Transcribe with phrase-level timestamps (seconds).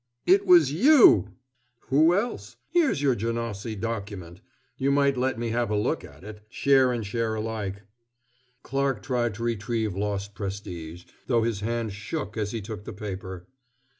[0.25, 1.35] "It was you!"
[1.89, 2.55] "Who else?
[2.71, 4.41] Here's your Janocy document.
[4.75, 6.41] You might let me have a look at it.
[6.49, 7.83] Share and share alike."
[8.63, 13.45] Clarke tried to retrieve lost prestige, though his hand shook as he took the paper.